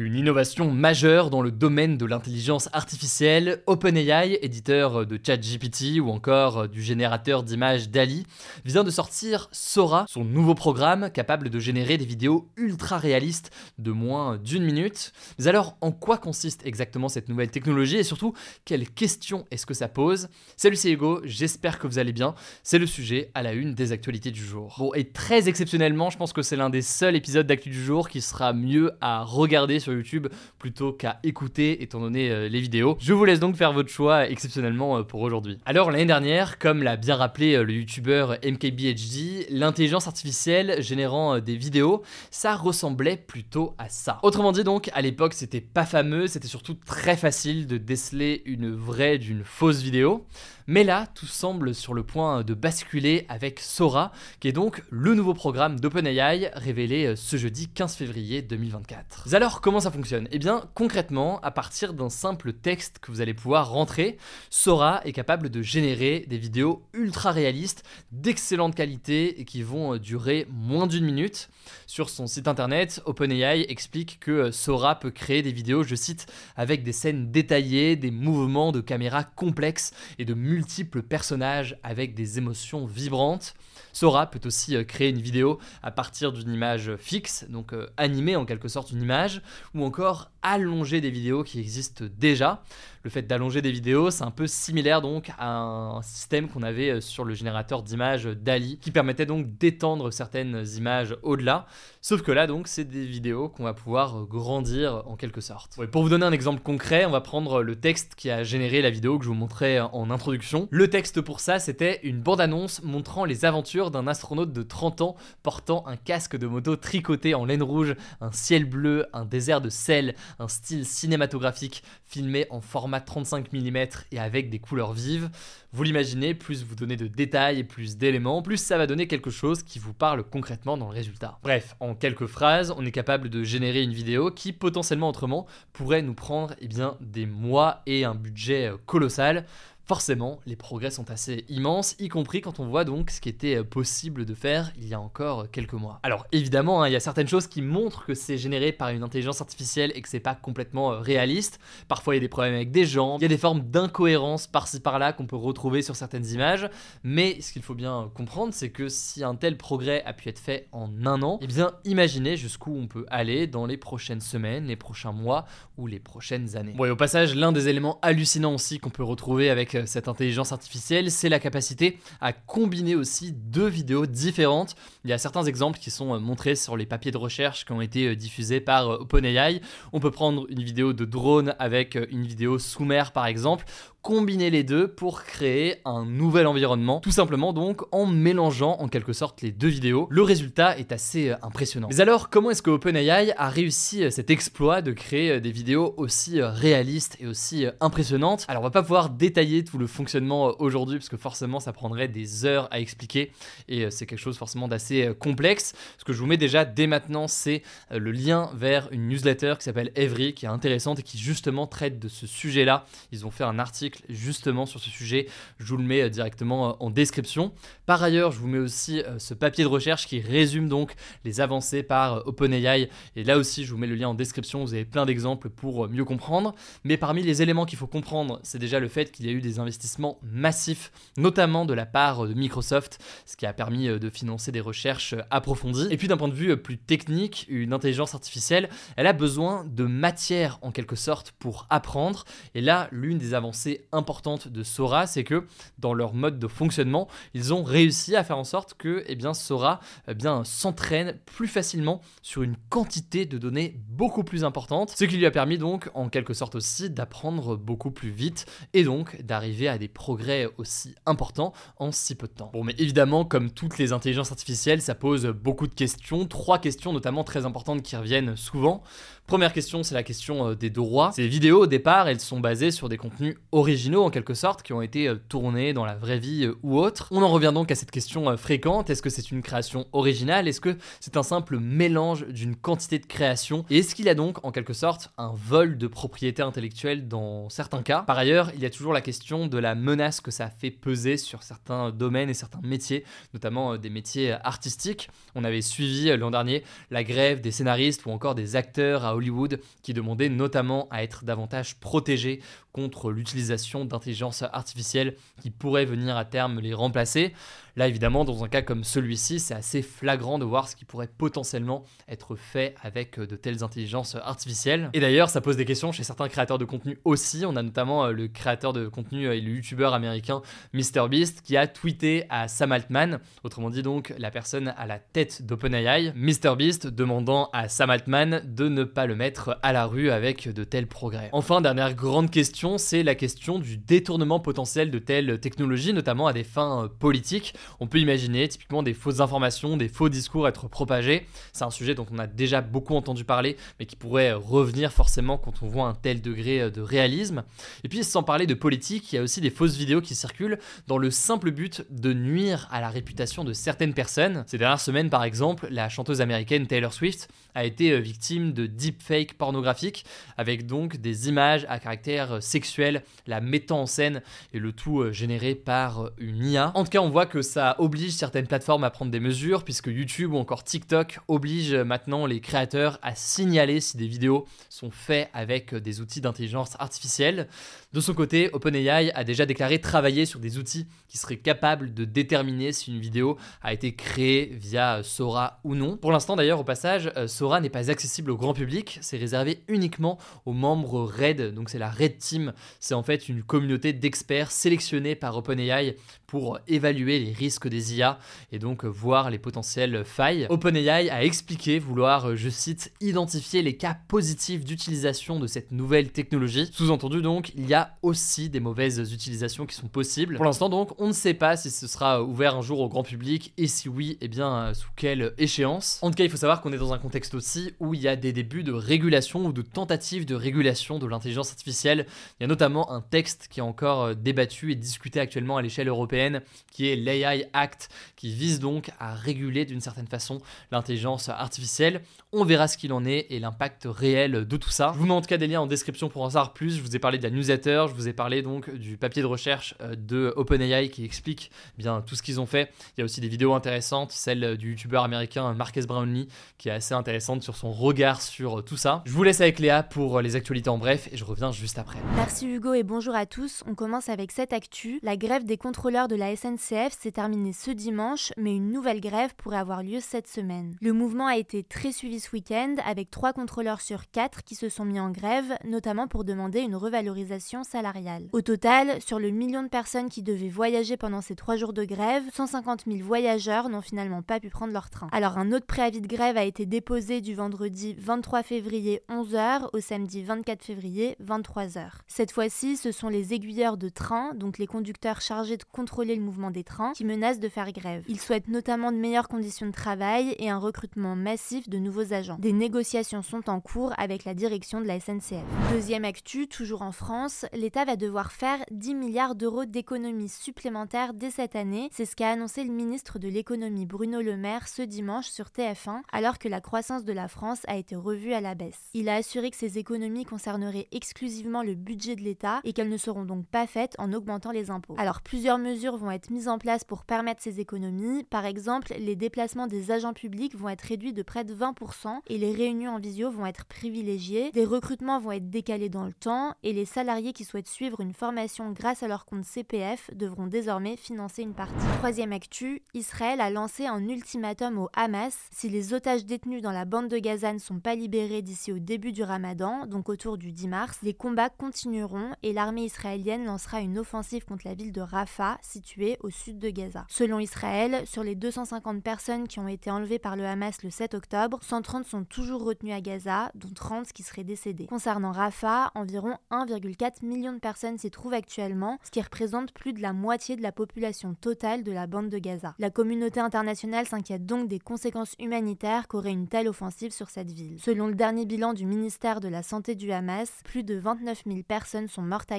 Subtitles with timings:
[0.00, 6.68] Une innovation majeure dans le domaine de l'intelligence artificielle, OpenAI, éditeur de ChatGPT ou encore
[6.68, 8.24] du générateur d'images DALI,
[8.64, 13.90] vient de sortir Sora, son nouveau programme capable de générer des vidéos ultra réalistes de
[13.90, 15.12] moins d'une minute.
[15.36, 18.34] Mais alors, en quoi consiste exactement cette nouvelle technologie et surtout,
[18.64, 20.28] quelles questions est-ce que ça pose?
[20.56, 22.36] Salut, c'est Hugo, j'espère que vous allez bien.
[22.62, 24.76] C'est le sujet à la une des actualités du jour.
[24.78, 28.08] Bon, et très exceptionnellement, je pense que c'est l'un des seuls épisodes d'actu du jour
[28.08, 30.28] qui sera mieux à regarder sur YouTube
[30.58, 32.96] plutôt qu'à écouter étant donné euh, les vidéos.
[33.00, 35.58] Je vous laisse donc faire votre choix exceptionnellement euh, pour aujourd'hui.
[35.66, 41.56] Alors l'année dernière, comme l'a bien rappelé euh, le youtubeur MKBHD, l'intelligence artificielle générant des
[41.56, 44.18] vidéos, ça ressemblait plutôt à ça.
[44.22, 48.74] Autrement dit donc, à l'époque c'était pas fameux, c'était surtout très facile de déceler une
[48.74, 50.26] vraie d'une fausse vidéo.
[50.70, 55.14] Mais là, tout semble sur le point de basculer avec Sora, qui est donc le
[55.14, 59.34] nouveau programme d'OpenAI révélé ce jeudi 15 février 2024.
[59.34, 60.28] alors comment ça fonctionne?
[60.30, 64.18] Eh bien, concrètement, à partir d'un simple texte que vous allez pouvoir rentrer,
[64.50, 69.98] Sora est capable de générer des vidéos ultra réalistes, d'excellente qualité et qui vont euh,
[69.98, 71.48] durer moins d'une minute.
[71.86, 76.26] Sur son site internet, OpenAI explique que euh, Sora peut créer des vidéos, je cite,
[76.56, 82.38] avec des scènes détaillées, des mouvements de caméra complexes et de multiples personnages avec des
[82.38, 83.54] émotions vibrantes.
[83.92, 88.44] Sora peut aussi euh, créer une vidéo à partir d'une image fixe, donc animer en
[88.44, 89.42] quelque sorte une image,
[89.74, 92.62] ou encore allonger des vidéos qui existent déjà.
[93.04, 96.90] Le fait d'allonger des vidéos, c'est un peu similaire donc à un système qu'on avait
[96.90, 101.66] euh, sur le générateur d'images DALI, qui permettait donc d'étendre certaines images au-delà.
[102.02, 105.78] Sauf que là donc, c'est des vidéos qu'on va pouvoir grandir en quelque sorte.
[105.90, 108.90] pour vous donner un exemple concret, on va prendre le texte qui a généré la
[108.90, 110.68] vidéo que je vous montrais en introduction.
[110.70, 115.16] Le texte pour ça, c'était une bande-annonce montrant les aventures d'un astronaute de 30 ans
[115.42, 119.70] portant un casque de moto tricoté en laine rouge, un ciel bleu, un désert de
[119.70, 123.76] sel, un style cinématographique filmé en format 35 mm
[124.12, 125.30] et avec des couleurs vives.
[125.72, 129.62] Vous l'imaginez, plus vous donnez de détails plus d'éléments, plus ça va donner quelque chose
[129.62, 131.38] qui vous parle concrètement dans le résultat.
[131.42, 136.02] Bref, en quelques phrases, on est capable de générer une vidéo qui potentiellement autrement pourrait
[136.02, 139.44] nous prendre eh bien, des mois et un budget colossal.
[139.88, 143.56] Forcément, les progrès sont assez immenses, y compris quand on voit donc ce qui était
[143.56, 145.98] euh, possible de faire il y a encore quelques mois.
[146.02, 149.02] Alors évidemment, hein, il y a certaines choses qui montrent que c'est généré par une
[149.02, 151.58] intelligence artificielle et que c'est pas complètement euh, réaliste.
[151.88, 154.46] Parfois, il y a des problèmes avec des gens, il y a des formes d'incohérence
[154.46, 156.68] par-ci par-là qu'on peut retrouver sur certaines images.
[157.02, 160.38] Mais ce qu'il faut bien comprendre, c'est que si un tel progrès a pu être
[160.38, 164.66] fait en un an, eh bien imaginez jusqu'où on peut aller dans les prochaines semaines,
[164.66, 165.46] les prochains mois
[165.78, 166.74] ou les prochaines années.
[166.76, 170.08] Bon, et au passage, l'un des éléments hallucinants aussi qu'on peut retrouver avec euh, cette
[170.08, 174.76] intelligence artificielle, c'est la capacité à combiner aussi deux vidéos différentes.
[175.04, 177.72] Il y a certains exemples qui sont euh, montrés sur les papiers de recherche qui
[177.72, 179.60] ont été euh, diffusés par OpenAI.
[179.92, 183.64] On peut prendre une vidéo de drone avec une vidéo sous mer par exemple,
[184.02, 189.12] combiner les deux pour créer un nouvel environnement, tout simplement donc en mélangeant en quelque
[189.12, 190.06] sorte les deux vidéos.
[190.10, 191.88] Le résultat est assez euh, impressionnant.
[191.90, 195.50] Mais alors, comment est-ce que OpenAI a réussi euh, cet exploit de créer euh, des
[195.50, 198.44] vidéos aussi réalistes et aussi impressionnantes?
[198.48, 202.08] Alors, on va pas pouvoir détailler tout le fonctionnement aujourd'hui parce que forcément ça prendrait
[202.08, 203.32] des heures à expliquer
[203.68, 205.74] et c'est quelque chose forcément d'assez complexe.
[205.98, 209.64] Ce que je vous mets déjà dès maintenant, c'est le lien vers une newsletter qui
[209.64, 212.86] s'appelle Every qui est intéressante et qui justement traite de ce sujet-là.
[213.12, 215.26] Ils ont fait un article justement sur ce sujet.
[215.58, 217.52] Je vous le mets euh, directement euh, en description.
[217.86, 220.94] Par ailleurs, je vous mets aussi euh, ce papier de recherche qui résume donc
[221.24, 222.88] les avancées par OpenAI.
[223.16, 224.62] Et là aussi, je vous mets le lien en description.
[224.64, 226.54] Vous avez plein d'exemples pour mieux comprendre.
[226.84, 229.40] Mais parmi les éléments qu'il faut comprendre, c'est déjà le fait qu'il y a eu
[229.40, 234.52] des investissements massifs, notamment de la part de Microsoft, ce qui a permis de financer
[234.52, 235.88] des recherches approfondies.
[235.90, 239.84] Et puis d'un point de vue plus technique, une intelligence artificielle, elle a besoin de
[239.84, 242.24] matière en quelque sorte pour apprendre.
[242.54, 245.46] Et là, l'une des avancées importante de Sora, c'est que
[245.78, 249.34] dans leur mode de fonctionnement, ils ont réussi à faire en sorte que eh bien,
[249.34, 250.14] Sora eh
[250.44, 255.30] s'entraîne plus facilement sur une quantité de données beaucoup plus importante, ce qui lui a
[255.30, 259.88] permis donc en quelque sorte aussi d'apprendre beaucoup plus vite et donc d'arriver à des
[259.88, 262.50] progrès aussi importants en si peu de temps.
[262.52, 266.92] Bon mais évidemment comme toutes les intelligences artificielles ça pose beaucoup de questions, trois questions
[266.92, 268.82] notamment très importantes qui reviennent souvent.
[269.28, 271.12] Première question, c'est la question euh, des droits.
[271.12, 274.72] Ces vidéos, au départ, elles sont basées sur des contenus originaux, en quelque sorte, qui
[274.72, 277.08] ont été euh, tournés dans la vraie vie euh, ou autre.
[277.10, 278.88] On en revient donc à cette question fréquente.
[278.88, 280.48] Est-ce que c'est une création originale?
[280.48, 284.14] Est-ce que c'est un simple mélange d'une quantité de créations Et est-ce qu'il y a
[284.14, 288.02] donc, en quelque sorte, un vol de propriété intellectuelle dans certains cas?
[288.02, 291.16] Par ailleurs, il y a toujours la question de la menace que ça fait peser
[291.18, 293.04] sur certains domaines et certains métiers,
[293.34, 295.10] notamment des métiers artistiques.
[295.34, 299.60] On avait suivi l'an dernier la grève des scénaristes ou encore des acteurs à Hollywood
[299.82, 302.40] qui demandait notamment à être davantage protégés
[302.72, 307.32] contre l'utilisation d'intelligence artificielle qui pourrait venir à terme les remplacer.
[307.78, 311.06] Là, évidemment, dans un cas comme celui-ci, c'est assez flagrant de voir ce qui pourrait
[311.06, 314.90] potentiellement être fait avec de telles intelligences artificielles.
[314.94, 317.44] Et d'ailleurs, ça pose des questions chez certains créateurs de contenu aussi.
[317.46, 320.42] On a notamment euh, le créateur de contenu et le youtubeur américain
[320.74, 325.46] MrBeast qui a tweeté à Sam Altman, autrement dit donc la personne à la tête
[325.46, 330.52] d'OpenAI, MrBeast demandant à Sam Altman de ne pas le mettre à la rue avec
[330.52, 331.28] de tels progrès.
[331.30, 336.34] Enfin, dernière grande question, c'est la question du détournement potentiel de telles technologies, notamment à
[336.34, 337.54] des fins euh, politiques.
[337.80, 341.26] On peut imaginer typiquement des fausses informations, des faux discours être propagés.
[341.54, 345.38] C'est un sujet dont on a déjà beaucoup entendu parler, mais qui pourrait revenir forcément
[345.38, 347.44] quand on voit un tel degré euh, de réalisme.
[347.84, 350.58] Et puis sans parler de politique, il y a aussi des fausses vidéos qui circulent
[350.86, 354.44] dans le simple but de nuire à la réputation de certaines personnes.
[354.46, 358.66] Ces dernières semaines par exemple, la chanteuse américaine Taylor Swift a été euh, victime de
[358.66, 360.04] deepfakes pornographiques
[360.36, 365.12] avec donc des images à caractère euh, sexuel, la mettant en scène et le tout
[365.12, 366.72] généré par une IA.
[366.74, 369.86] En tout cas, on voit que ça oblige certaines plateformes à prendre des mesures, puisque
[369.86, 375.30] YouTube ou encore TikTok obligent maintenant les créateurs à signaler si des vidéos sont faites
[375.32, 377.48] avec des outils d'intelligence artificielle.
[377.92, 382.04] De son côté, OpenAI a déjà déclaré travailler sur des outils qui seraient capables de
[382.04, 385.96] déterminer si une vidéo a été créée via Sora ou non.
[385.96, 389.62] Pour l'instant d'ailleurs, au passage, euh, Sora n'est pas accessible au grand public, c'est réservé
[389.68, 394.50] uniquement aux membres RAID, donc c'est la RAID Team, c'est en fait une communauté d'experts
[394.50, 395.96] sélectionnés par OpenAI
[396.26, 398.18] pour évaluer les risques des IA
[398.52, 400.46] et donc voir les potentielles failles.
[400.50, 406.68] OpenAI a expliqué vouloir, je cite, identifier les cas positifs d'utilisation de cette nouvelle technologie.
[406.72, 410.36] Sous-entendu donc, il y a aussi des mauvaises utilisations qui sont possibles.
[410.36, 413.02] Pour l'instant donc, on ne sait pas si ce sera ouvert un jour au grand
[413.02, 415.98] public et si oui, eh bien euh, sous quelle échéance.
[416.02, 418.08] En tout cas, il faut savoir qu'on est dans un contexte aussi où il y
[418.08, 422.06] a des débuts de régulation ou de tentatives de régulation de l'intelligence artificielle.
[422.38, 425.62] Il y a notamment un texte qui est encore euh, débattu et discuté actuellement à
[425.62, 431.28] l'échelle européenne qui est l'AI Act qui vise donc à réguler d'une certaine façon l'intelligence
[431.28, 432.02] artificielle.
[432.32, 434.92] On verra ce qu'il en est et l'impact réel de tout ça.
[434.94, 436.76] Je vous mets en tout cas des liens en description pour en savoir plus.
[436.76, 439.26] Je vous ai parlé de la newsletter je vous ai parlé donc du papier de
[439.26, 442.70] recherche euh, de OpenAI qui explique bien tout ce qu'ils ont fait.
[442.96, 446.72] Il y a aussi des vidéos intéressantes, celle du youtubeur américain Marques Brownlee qui est
[446.72, 449.02] assez intéressante sur son regard sur tout ça.
[449.06, 451.98] Je vous laisse avec Léa pour les actualités en bref et je reviens juste après.
[452.16, 453.62] Merci Hugo et bonjour à tous.
[453.66, 454.98] On commence avec cette actu.
[455.02, 459.34] La grève des contrôleurs de la SNCF s'est terminée ce dimanche, mais une nouvelle grève
[459.36, 460.76] pourrait avoir lieu cette semaine.
[460.80, 464.68] Le mouvement a été très suivi ce week-end avec trois contrôleurs sur quatre qui se
[464.68, 468.28] sont mis en grève, notamment pour demander une revalorisation salariale.
[468.32, 471.84] Au total, sur le million de personnes qui devaient voyager pendant ces trois jours de
[471.84, 475.08] grève, 150 000 voyageurs n'ont finalement pas pu prendre leur train.
[475.12, 479.80] Alors un autre préavis de grève a été déposé du vendredi 23 février 11h au
[479.80, 481.90] samedi 24 février 23h.
[482.06, 486.22] Cette fois-ci, ce sont les aiguilleurs de train, donc les conducteurs chargés de contrôler le
[486.22, 488.04] mouvement des trains, qui menacent de faire grève.
[488.08, 492.36] Ils souhaitent notamment de meilleures conditions de travail et un recrutement massif de nouveaux agents.
[492.38, 495.44] Des négociations sont en cours avec la direction de la SNCF.
[495.72, 501.30] Deuxième actu, toujours en France, l'État va devoir faire 10 milliards d'euros d'économies supplémentaires dès
[501.30, 501.88] cette année.
[501.92, 506.02] C'est ce qu'a annoncé le ministre de l'économie Bruno Le Maire ce dimanche sur TF1,
[506.12, 508.90] alors que la croissance de la France a été revue à la baisse.
[508.94, 512.96] Il a assuré que ces économies concerneraient exclusivement le budget de l'État et qu'elles ne
[512.96, 514.94] seront donc pas faites en augmentant les impôts.
[514.98, 518.22] Alors plusieurs mesures vont être mises en place pour permettre ces économies.
[518.22, 522.38] Par exemple, les déplacements des agents publics vont être réduits de près de 20% et
[522.38, 524.52] les réunions en visio vont être privilégiées.
[524.52, 528.12] Des recrutements vont être décalés dans le temps et les salariés qui souhaitent suivre une
[528.12, 531.74] formation grâce à leur compte CPF devront désormais financer une partie.
[531.98, 535.36] Troisième actu, Israël a lancé un ultimatum au Hamas.
[535.50, 538.78] Si les otages détenus dans la bande de Gaza ne sont pas libérés d'ici au
[538.78, 543.46] début du ramadan, donc autour du 10 mars, les combats continueront et l'armée l'armée israélienne
[543.46, 547.06] lancera une offensive contre la ville de Rafah, située au sud de Gaza.
[547.08, 551.14] Selon Israël, sur les 250 personnes qui ont été enlevées par le Hamas le 7
[551.14, 554.84] octobre, 130 sont toujours retenues à Gaza, dont 30 qui seraient décédés.
[554.84, 560.02] Concernant Rafah, environ 1,4 million de personnes s'y trouvent actuellement, ce qui représente plus de
[560.02, 562.74] la moitié de la population totale de la bande de Gaza.
[562.78, 567.80] La communauté internationale s'inquiète donc des conséquences humanitaires qu'aurait une telle offensive sur cette ville.
[567.80, 571.62] Selon le dernier bilan du ministère de la Santé du Hamas, plus de 29 000
[571.62, 572.57] personnes sont mortes à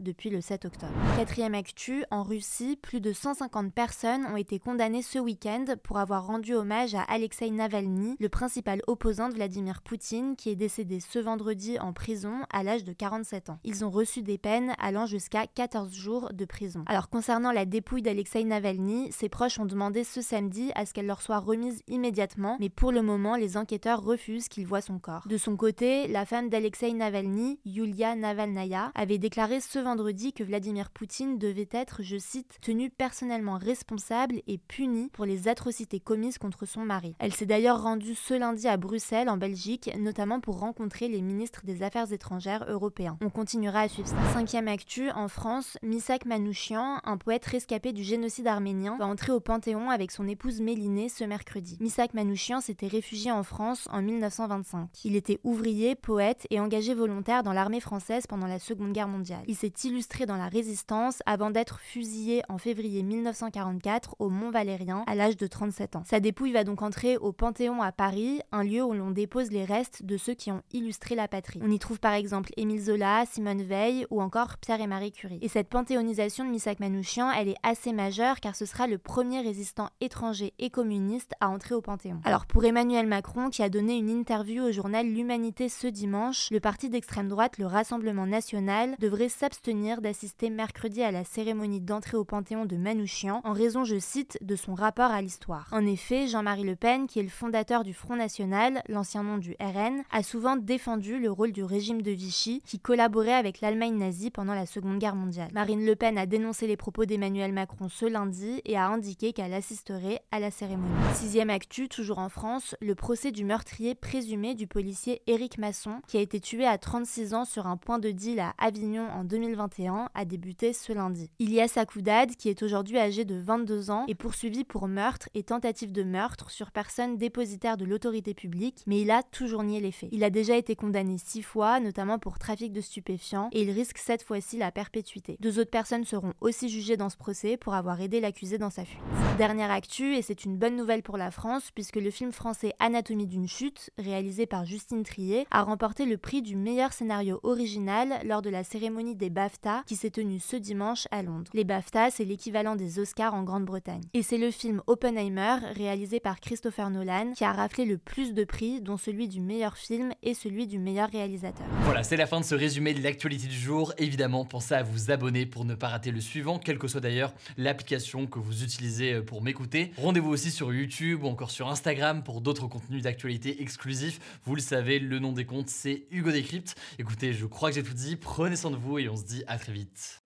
[0.00, 0.92] Depuis le 7 octobre.
[1.16, 6.26] Quatrième actu, en Russie, plus de 150 personnes ont été condamnées ce week-end pour avoir
[6.26, 11.20] rendu hommage à Alexei Navalny, le principal opposant de Vladimir Poutine, qui est décédé ce
[11.20, 13.58] vendredi en prison à l'âge de 47 ans.
[13.62, 16.82] Ils ont reçu des peines allant jusqu'à 14 jours de prison.
[16.86, 21.06] Alors concernant la dépouille d'Alexei Navalny, ses proches ont demandé ce samedi à ce qu'elle
[21.06, 25.28] leur soit remise immédiatement, mais pour le moment, les enquêteurs refusent qu'ils voient son corps.
[25.28, 30.88] De son côté, la femme d'Alexei Navalny, Yulia Navalnaya, avait déclaré ce vendredi que Vladimir
[30.88, 36.64] Poutine devait être, je cite, tenu personnellement responsable et puni pour les atrocités commises contre
[36.64, 37.14] son mari.
[37.18, 41.66] Elle s'est d'ailleurs rendue ce lundi à Bruxelles, en Belgique, notamment pour rencontrer les ministres
[41.66, 43.18] des Affaires étrangères européens.
[43.20, 44.16] On continuera à suivre ça.
[44.32, 49.40] Cinquième actu, en France, Misak Manouchian, un poète rescapé du génocide arménien, va entrer au
[49.40, 51.76] Panthéon avec son épouse Mélinée ce mercredi.
[51.80, 54.88] Misak Manouchian s'était réfugié en France en 1925.
[55.04, 59.25] Il était ouvrier, poète et engagé volontaire dans l'armée française pendant la Seconde Guerre mondiale.
[59.46, 65.04] Il s'est illustré dans la résistance avant d'être fusillé en février 1944 au Mont Valérien
[65.06, 66.02] à l'âge de 37 ans.
[66.04, 69.64] Sa dépouille va donc entrer au Panthéon à Paris, un lieu où l'on dépose les
[69.64, 71.60] restes de ceux qui ont illustré la patrie.
[71.62, 75.38] On y trouve par exemple Émile Zola, Simone Veil ou encore Pierre et Marie Curie.
[75.42, 79.40] Et cette panthéonisation de Misak Manouchian, elle est assez majeure car ce sera le premier
[79.40, 82.20] résistant étranger et communiste à entrer au Panthéon.
[82.24, 86.60] Alors pour Emmanuel Macron, qui a donné une interview au journal L'Humanité ce dimanche, le
[86.60, 92.24] parti d'extrême droite, le Rassemblement national, devrait s'abstenir d'assister mercredi à la cérémonie d'entrée au
[92.24, 95.66] Panthéon de Manouchian en raison, je cite, de son rapport à l'histoire.
[95.72, 99.56] En effet, Jean-Marie Le Pen, qui est le fondateur du Front National, l'ancien nom du
[99.60, 104.30] RN, a souvent défendu le rôle du régime de Vichy qui collaborait avec l'Allemagne nazie
[104.30, 105.50] pendant la Seconde Guerre mondiale.
[105.54, 109.54] Marine Le Pen a dénoncé les propos d'Emmanuel Macron ce lundi et a indiqué qu'elle
[109.54, 110.92] assisterait à la cérémonie.
[111.14, 116.18] Sixième actu, toujours en France, le procès du meurtrier présumé du policier Éric Masson, qui
[116.18, 120.08] a été tué à 36 ans sur un point de deal à Avignon en 2021,
[120.14, 121.30] a débuté ce lundi.
[121.38, 125.92] Ilias Akoudad, qui est aujourd'hui âgé de 22 ans, est poursuivi pour meurtre et tentative
[125.92, 130.08] de meurtre sur personne dépositaire de l'autorité publique, mais il a toujours nié les faits.
[130.12, 133.98] Il a déjà été condamné six fois, notamment pour trafic de stupéfiants, et il risque
[133.98, 135.36] cette fois-ci la perpétuité.
[135.40, 138.84] Deux autres personnes seront aussi jugées dans ce procès pour avoir aidé l'accusé dans sa
[138.84, 139.00] fuite.
[139.38, 143.26] Dernière actu, et c'est une bonne nouvelle pour la France, puisque le film français Anatomie
[143.26, 148.42] d'une chute, réalisé par Justine Trier, a remporté le prix du meilleur scénario original lors
[148.42, 151.50] de la des BAFTA qui s'est tenue ce dimanche à Londres.
[151.54, 154.02] Les BAFTA, c'est l'équivalent des Oscars en Grande-Bretagne.
[154.14, 158.44] Et c'est le film Oppenheimer, réalisé par Christopher Nolan, qui a raflé le plus de
[158.44, 161.66] prix, dont celui du meilleur film et celui du meilleur réalisateur.
[161.82, 163.92] Voilà, c'est la fin de ce résumé de l'actualité du jour.
[163.98, 167.34] Évidemment, pensez à vous abonner pour ne pas rater le suivant, quelle que soit d'ailleurs
[167.56, 169.90] l'application que vous utilisez euh, pour m'écouter.
[169.98, 174.20] Rendez-vous aussi sur YouTube ou encore sur Instagram pour d'autres contenus d'actualité exclusifs.
[174.44, 176.76] Vous le savez, le nom des comptes, c'est Hugo Décrypte.
[177.00, 178.16] Écoutez, je crois que j'ai tout dit.
[178.16, 180.25] Prenez soin vous et on se dit à très vite.